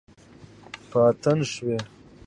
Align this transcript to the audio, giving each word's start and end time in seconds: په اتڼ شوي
په 0.89 0.99
اتڼ 1.09 1.37
شوي 1.53 1.77